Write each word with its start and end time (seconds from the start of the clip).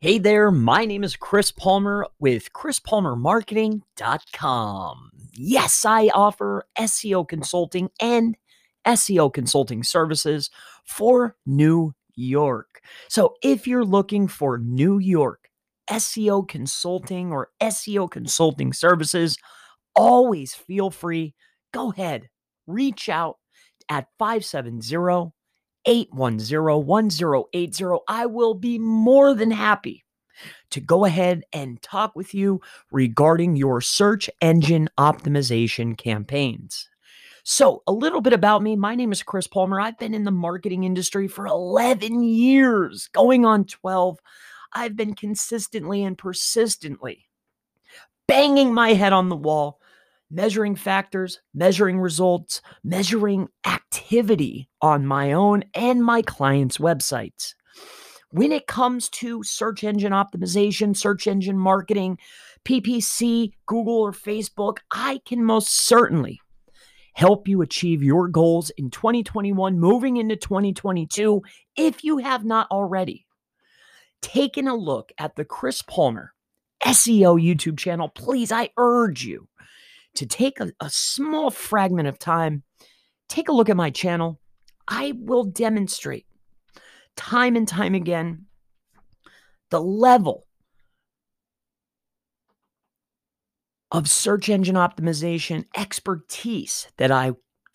Hey 0.00 0.20
there, 0.20 0.52
my 0.52 0.84
name 0.84 1.02
is 1.02 1.16
Chris 1.16 1.50
Palmer 1.50 2.06
with 2.20 2.52
chrispalmermarketing.com. 2.52 5.10
Yes, 5.32 5.84
I 5.84 6.06
offer 6.14 6.62
SEO 6.78 7.26
consulting 7.26 7.90
and 8.00 8.36
SEO 8.86 9.34
consulting 9.34 9.82
services 9.82 10.50
for 10.84 11.34
New 11.44 11.94
York. 12.14 12.80
So 13.08 13.34
if 13.42 13.66
you're 13.66 13.84
looking 13.84 14.28
for 14.28 14.56
New 14.56 15.00
York 15.00 15.48
SEO 15.90 16.46
consulting 16.46 17.32
or 17.32 17.48
SEO 17.60 18.08
consulting 18.08 18.72
services, 18.72 19.36
always 19.96 20.54
feel 20.54 20.90
free. 20.90 21.34
Go 21.72 21.90
ahead, 21.90 22.28
reach 22.68 23.08
out 23.08 23.38
at 23.88 24.06
570 24.16 25.32
810 25.88 26.84
1080. 26.84 27.98
I 28.06 28.26
will 28.26 28.54
be 28.54 28.78
more 28.78 29.34
than 29.34 29.50
happy 29.50 30.04
to 30.70 30.80
go 30.80 31.06
ahead 31.06 31.44
and 31.52 31.80
talk 31.80 32.14
with 32.14 32.34
you 32.34 32.60
regarding 32.92 33.56
your 33.56 33.80
search 33.80 34.28
engine 34.42 34.90
optimization 34.98 35.96
campaigns. 35.96 36.90
So, 37.42 37.82
a 37.86 37.92
little 37.92 38.20
bit 38.20 38.34
about 38.34 38.62
me. 38.62 38.76
My 38.76 38.94
name 38.94 39.12
is 39.12 39.22
Chris 39.22 39.46
Palmer. 39.46 39.80
I've 39.80 39.98
been 39.98 40.12
in 40.12 40.24
the 40.24 40.30
marketing 40.30 40.84
industry 40.84 41.26
for 41.26 41.46
11 41.46 42.22
years, 42.22 43.08
going 43.14 43.46
on 43.46 43.64
12. 43.64 44.18
I've 44.74 44.94
been 44.94 45.14
consistently 45.14 46.04
and 46.04 46.18
persistently 46.18 47.26
banging 48.26 48.74
my 48.74 48.92
head 48.92 49.14
on 49.14 49.30
the 49.30 49.36
wall 49.36 49.77
measuring 50.30 50.76
factors, 50.76 51.40
measuring 51.54 51.98
results, 52.00 52.60
measuring 52.84 53.48
activity 53.66 54.68
on 54.82 55.06
my 55.06 55.32
own 55.32 55.64
and 55.74 56.04
my 56.04 56.22
clients' 56.22 56.78
websites. 56.78 57.54
When 58.30 58.52
it 58.52 58.66
comes 58.66 59.08
to 59.10 59.42
search 59.42 59.84
engine 59.84 60.12
optimization, 60.12 60.94
search 60.94 61.26
engine 61.26 61.58
marketing, 61.58 62.18
PPC, 62.64 63.52
Google, 63.66 64.02
or 64.02 64.12
Facebook, 64.12 64.78
I 64.92 65.20
can 65.24 65.42
most 65.42 65.86
certainly 65.86 66.40
help 67.14 67.48
you 67.48 67.62
achieve 67.62 68.02
your 68.02 68.28
goals 68.28 68.70
in 68.70 68.90
2021, 68.90 69.80
moving 69.80 70.18
into 70.18 70.36
2022, 70.36 71.42
if 71.76 72.04
you 72.04 72.18
have 72.18 72.44
not 72.44 72.70
already. 72.70 73.26
Taken 74.20 74.68
a 74.68 74.74
look 74.74 75.10
at 75.16 75.36
the 75.36 75.44
Chris 75.44 75.80
Palmer 75.80 76.34
SEO 76.84 77.42
YouTube 77.42 77.78
channel, 77.78 78.08
please, 78.08 78.52
I 78.52 78.70
urge 78.76 79.24
you 79.24 79.48
to 80.14 80.26
take 80.26 80.60
a, 80.60 80.72
a 80.80 80.90
small 80.90 81.50
fragment 81.50 82.08
of 82.08 82.18
time, 82.18 82.62
take 83.28 83.48
a 83.48 83.52
look 83.52 83.68
at 83.68 83.76
my 83.76 83.90
channel. 83.90 84.40
I 84.88 85.12
will 85.16 85.44
demonstrate 85.44 86.26
time 87.16 87.56
and 87.56 87.68
time 87.68 87.94
again 87.94 88.46
the 89.70 89.80
level 89.80 90.46
of 93.90 94.08
search 94.08 94.48
engine 94.48 94.76
optimization 94.76 95.64
expertise 95.76 96.88
that 96.96 97.10
I 97.10 97.32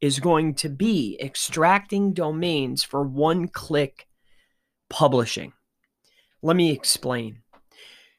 is 0.00 0.20
going 0.20 0.54
to 0.54 0.68
be 0.68 1.18
extracting 1.20 2.12
domains 2.12 2.82
for 2.82 3.02
one 3.02 3.48
click 3.48 4.06
publishing. 4.88 5.52
Let 6.40 6.56
me 6.56 6.70
explain. 6.70 7.42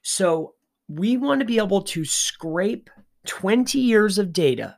So, 0.02 0.56
we 0.90 1.16
want 1.16 1.40
to 1.40 1.46
be 1.46 1.58
able 1.58 1.84
to 1.84 2.04
scrape 2.04 2.90
20 3.26 3.80
years 3.80 4.18
of 4.18 4.34
data 4.34 4.78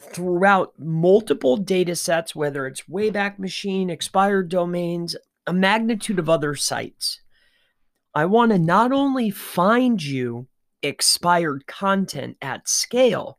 throughout 0.00 0.74
multiple 0.78 1.56
data 1.56 1.96
sets, 1.96 2.34
whether 2.34 2.66
it's 2.66 2.82
Wayback 2.82 3.38
Machine, 3.38 3.90
expired 3.90 4.48
domains, 4.48 5.16
a 5.46 5.52
magnitude 5.52 6.18
of 6.18 6.28
other 6.28 6.54
sites. 6.54 7.20
I 8.14 8.24
want 8.24 8.52
to 8.52 8.58
not 8.58 8.92
only 8.92 9.30
find 9.30 10.02
you 10.02 10.48
expired 10.82 11.66
content 11.66 12.36
at 12.40 12.68
scale, 12.68 13.38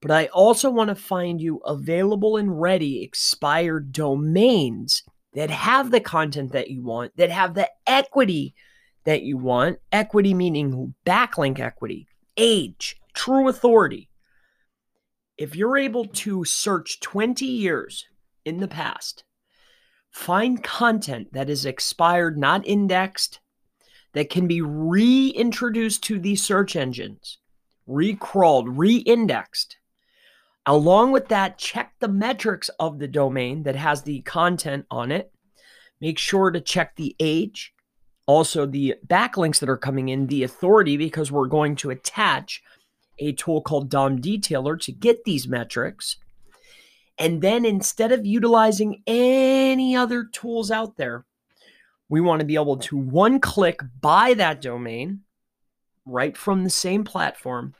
but 0.00 0.10
I 0.10 0.26
also 0.26 0.70
want 0.70 0.88
to 0.88 0.94
find 0.94 1.40
you 1.40 1.58
available 1.64 2.36
and 2.36 2.60
ready 2.60 3.02
expired 3.02 3.92
domains 3.92 5.02
that 5.32 5.50
have 5.50 5.90
the 5.90 6.00
content 6.00 6.52
that 6.52 6.70
you 6.70 6.82
want, 6.82 7.16
that 7.16 7.30
have 7.30 7.54
the 7.54 7.68
equity 7.86 8.54
that 9.04 9.22
you 9.22 9.36
want. 9.38 9.78
Equity 9.90 10.34
meaning 10.34 10.94
backlink 11.06 11.58
equity, 11.58 12.06
age, 12.36 12.96
true 13.14 13.48
authority 13.48 14.10
if 15.36 15.56
you're 15.56 15.76
able 15.76 16.06
to 16.06 16.44
search 16.44 17.00
20 17.00 17.44
years 17.44 18.06
in 18.44 18.58
the 18.58 18.68
past, 18.68 19.24
find 20.10 20.62
content 20.62 21.32
that 21.32 21.50
is 21.50 21.66
expired, 21.66 22.38
not 22.38 22.66
indexed, 22.66 23.40
that 24.12 24.30
can 24.30 24.46
be 24.46 24.60
reintroduced 24.60 26.04
to 26.04 26.18
these 26.20 26.42
search 26.42 26.76
engines, 26.76 27.38
recrawled, 27.86 28.68
reindexed. 28.68 29.74
Along 30.66 31.10
with 31.10 31.28
that, 31.28 31.58
check 31.58 31.92
the 31.98 32.08
metrics 32.08 32.70
of 32.78 32.98
the 32.98 33.08
domain 33.08 33.64
that 33.64 33.76
has 33.76 34.02
the 34.02 34.20
content 34.22 34.86
on 34.90 35.10
it. 35.10 35.32
Make 36.00 36.18
sure 36.18 36.50
to 36.50 36.60
check 36.60 36.96
the 36.96 37.16
age, 37.18 37.74
also 38.26 38.66
the 38.66 38.94
backlinks 39.06 39.58
that 39.58 39.68
are 39.68 39.76
coming 39.76 40.08
in, 40.08 40.28
the 40.28 40.44
authority, 40.44 40.96
because 40.96 41.30
we're 41.30 41.48
going 41.48 41.76
to 41.76 41.90
attach 41.90 42.62
a 43.18 43.32
tool 43.32 43.60
called 43.60 43.90
DOM 43.90 44.20
Detailer 44.20 44.80
to 44.80 44.92
get 44.92 45.24
these 45.24 45.48
metrics. 45.48 46.16
And 47.18 47.42
then 47.42 47.64
instead 47.64 48.12
of 48.12 48.26
utilizing 48.26 49.02
any 49.06 49.94
other 49.94 50.24
tools 50.24 50.70
out 50.70 50.96
there, 50.96 51.24
we 52.08 52.20
want 52.20 52.40
to 52.40 52.46
be 52.46 52.54
able 52.54 52.76
to 52.78 52.96
one 52.96 53.40
click 53.40 53.80
buy 54.00 54.34
that 54.34 54.60
domain 54.60 55.20
right 56.04 56.36
from 56.36 56.64
the 56.64 56.70
same 56.70 57.04
platform. 57.04 57.74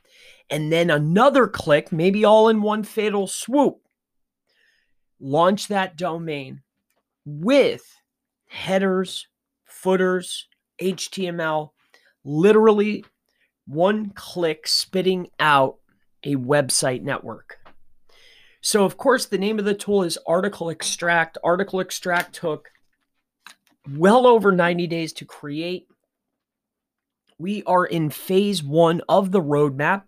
And 0.50 0.72
then 0.72 0.90
another 0.90 1.46
click, 1.46 1.90
maybe 1.92 2.24
all 2.24 2.48
in 2.48 2.62
one 2.62 2.84
fatal 2.84 3.26
swoop, 3.26 3.78
launch 5.20 5.68
that 5.68 5.96
domain 5.96 6.62
with 7.24 8.00
headers, 8.46 9.26
footers, 9.64 10.48
HTML, 10.80 11.70
literally 12.24 13.04
one 13.66 14.10
click 14.10 14.66
spitting 14.66 15.28
out 15.38 15.76
a 16.22 16.36
website 16.36 17.02
network. 17.02 17.58
So, 18.60 18.84
of 18.84 18.96
course, 18.96 19.26
the 19.26 19.38
name 19.38 19.58
of 19.58 19.64
the 19.64 19.74
tool 19.74 20.02
is 20.02 20.18
Article 20.26 20.70
Extract. 20.70 21.36
Article 21.44 21.80
Extract 21.80 22.34
took 22.34 22.70
well 23.90 24.26
over 24.26 24.52
90 24.52 24.86
days 24.86 25.12
to 25.14 25.24
create. 25.24 25.86
We 27.38 27.62
are 27.64 27.84
in 27.84 28.10
phase 28.10 28.62
one 28.62 29.02
of 29.08 29.32
the 29.32 29.42
roadmap. 29.42 30.04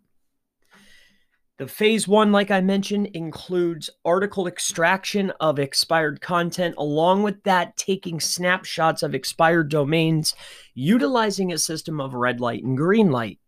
The 1.59 1.67
phase 1.67 2.07
one, 2.07 2.33
like 2.33 2.51
I 2.51 2.61
mentioned, 2.61 3.09
includes 3.15 3.89
article 4.05 4.47
extraction 4.47 5.33
of 5.41 5.59
expired 5.59 6.21
content, 6.21 6.75
along 6.77 7.23
with 7.23 7.43
that, 7.45 7.77
taking 7.79 8.21
snapshots 8.21 9.03
of 9.03 9.15
expired 9.15 9.71
domains, 9.71 10.35
utilizing 10.75 11.53
a 11.53 11.59
system 11.59 11.99
of 11.99 12.13
red 12.13 12.41
light 12.41 12.63
and 12.63 12.77
green 12.77 13.11
light. 13.11 13.39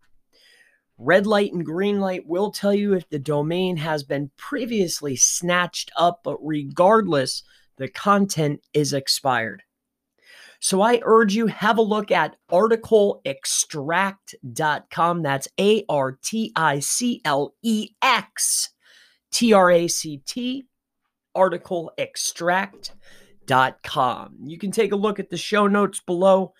Red 0.98 1.26
light 1.26 1.52
and 1.52 1.64
green 1.64 2.00
light 2.00 2.26
will 2.26 2.50
tell 2.50 2.74
you 2.74 2.94
if 2.94 3.08
the 3.08 3.20
domain 3.20 3.76
has 3.76 4.02
been 4.02 4.32
previously 4.36 5.14
snatched 5.14 5.92
up, 5.96 6.22
but 6.24 6.44
regardless, 6.44 7.44
the 7.76 7.86
content 7.88 8.60
is 8.72 8.92
expired. 8.92 9.62
So 10.60 10.82
I 10.82 11.00
urge 11.04 11.36
you 11.36 11.46
have 11.46 11.78
a 11.78 11.82
look 11.82 12.10
at 12.10 12.34
articleextract.com. 12.50 15.22
That's 15.22 15.46
A 15.60 15.84
R 15.88 16.18
T 16.20 16.52
I 16.56 16.80
C 16.80 17.20
L 17.24 17.54
E 17.62 17.90
X 18.02 18.70
T 19.30 19.52
R 19.52 19.70
A 19.70 19.86
C 19.86 20.20
T 20.26 20.64
articleextract.com. 21.36 24.36
You 24.42 24.58
can 24.58 24.72
take 24.72 24.90
a 24.90 24.96
look 24.96 25.20
at 25.20 25.30
the 25.30 25.36
show 25.36 25.68
notes 25.68 26.00
below. 26.00 26.54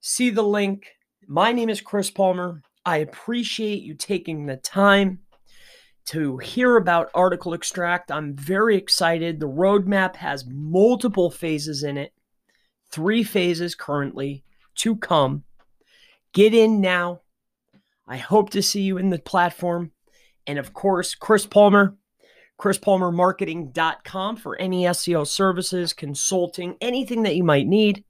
See 0.00 0.30
the 0.30 0.42
link. 0.42 0.86
My 1.28 1.52
name 1.52 1.68
is 1.68 1.82
Chris 1.82 2.10
Palmer. 2.10 2.62
I 2.86 2.98
appreciate 2.98 3.82
you 3.82 3.94
taking 3.94 4.46
the 4.46 4.56
time 4.56 5.18
to 6.06 6.38
hear 6.38 6.76
about 6.76 7.10
Article 7.14 7.52
Extract. 7.52 8.12
I'm 8.12 8.36
very 8.36 8.76
excited. 8.76 9.40
The 9.40 9.48
roadmap 9.48 10.14
has 10.14 10.46
multiple 10.46 11.28
phases 11.28 11.82
in 11.82 11.98
it, 11.98 12.12
three 12.88 13.24
phases 13.24 13.74
currently 13.74 14.44
to 14.76 14.94
come. 14.94 15.42
Get 16.32 16.54
in 16.54 16.80
now. 16.80 17.22
I 18.06 18.18
hope 18.18 18.50
to 18.50 18.62
see 18.62 18.82
you 18.82 18.98
in 18.98 19.10
the 19.10 19.18
platform. 19.18 19.90
And 20.46 20.56
of 20.56 20.72
course, 20.72 21.16
Chris 21.16 21.44
Palmer, 21.44 21.96
chrispalmermarketing.com 22.60 24.36
for 24.36 24.56
any 24.60 24.84
SEO 24.84 25.26
services, 25.26 25.92
consulting, 25.92 26.76
anything 26.80 27.24
that 27.24 27.34
you 27.34 27.42
might 27.42 27.66
need. 27.66 28.04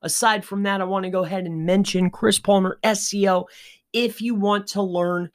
Aside 0.00 0.46
from 0.46 0.62
that, 0.62 0.80
I 0.80 0.84
want 0.84 1.04
to 1.04 1.10
go 1.10 1.24
ahead 1.24 1.44
and 1.44 1.66
mention 1.66 2.08
Chris 2.08 2.38
Palmer 2.38 2.78
SEO 2.82 3.44
if 3.92 4.20
you 4.20 4.34
want 4.34 4.68
to 4.68 4.82
learn 4.82 5.30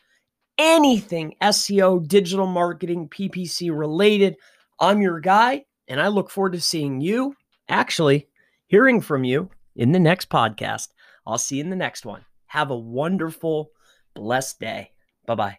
anything 0.58 1.36
SEO, 1.42 2.08
digital 2.08 2.48
marketing, 2.48 3.10
PPC 3.10 3.78
related. 3.78 4.38
I'm 4.80 5.02
your 5.02 5.20
guy, 5.20 5.66
and 5.88 6.02
I 6.02 6.08
look 6.08 6.30
forward 6.30 6.54
to 6.54 6.62
seeing 6.62 7.02
you, 7.02 7.36
actually, 7.68 8.28
hearing 8.68 9.02
from 9.02 9.24
you 9.24 9.50
in 9.76 9.92
the 9.92 10.00
next 10.00 10.30
podcast. 10.30 10.90
I'll 11.28 11.38
see 11.38 11.58
you 11.58 11.64
in 11.64 11.70
the 11.70 11.76
next 11.76 12.06
one. 12.06 12.26
Have 12.48 12.72
a 12.72 12.78
wonderful, 12.78 13.72
blessed 14.14 14.60
day. 14.60 14.92
Bye 15.26 15.36
bye. 15.36 15.58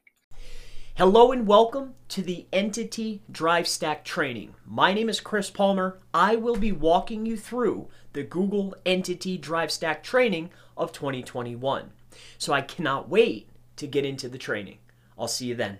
Hello 0.94 1.30
and 1.30 1.46
welcome 1.46 1.92
to 2.08 2.22
the 2.22 2.46
Entity 2.54 3.22
Drive 3.30 3.68
Stack 3.68 4.02
training. 4.02 4.54
My 4.64 4.94
name 4.94 5.10
is 5.10 5.20
Chris 5.20 5.50
Palmer. 5.50 5.98
I 6.14 6.36
will 6.36 6.56
be 6.56 6.72
walking 6.72 7.26
you 7.26 7.36
through 7.36 7.88
the 8.14 8.22
Google 8.22 8.74
Entity 8.86 9.36
Drive 9.36 9.70
Stack 9.70 10.02
training 10.02 10.48
of 10.74 10.92
2021. 10.92 11.90
So 12.38 12.52
I 12.52 12.60
cannot 12.60 13.08
wait 13.08 13.48
to 13.76 13.86
get 13.86 14.04
into 14.04 14.28
the 14.28 14.38
training. 14.38 14.78
I'll 15.18 15.28
see 15.28 15.46
you 15.46 15.54
then. 15.54 15.78